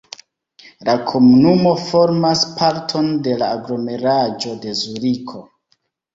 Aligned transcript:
La 0.87 0.95
komunumo 1.11 1.73
formas 1.81 2.41
parton 2.63 3.13
de 3.29 3.37
la 3.43 3.51
aglomeraĵo 3.59 4.57
de 4.67 4.75
Zuriko. 4.83 5.45